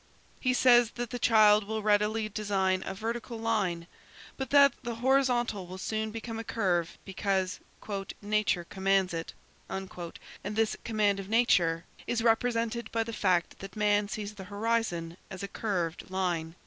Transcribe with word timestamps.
He 0.39 0.55
says 0.55 0.89
that 0.95 1.11
the 1.11 1.19
child 1.19 1.65
will 1.65 1.83
readily 1.83 2.27
design 2.27 2.81
a 2.87 2.95
vertical 2.95 3.37
line, 3.39 3.85
but 4.35 4.49
that 4.49 4.73
the 4.81 4.95
horizontal 4.95 5.67
will 5.67 5.77
soon 5.77 6.09
become 6.09 6.39
a 6.39 6.43
curve, 6.43 6.97
because 7.05 7.59
"nature 8.19 8.63
commands 8.63 9.13
it" 9.13 9.33
and 9.69 10.55
this 10.55 10.75
command 10.83 11.19
of 11.19 11.29
nature 11.29 11.85
is 12.07 12.23
represented 12.23 12.91
by 12.91 13.03
the 13.03 13.13
fact 13.13 13.59
that 13.59 13.75
man 13.75 14.09
sees 14.09 14.33
the 14.33 14.45
horizon 14.45 15.17
as 15.29 15.43
a 15.43 15.47
curved 15.47 16.09
line! 16.09 16.55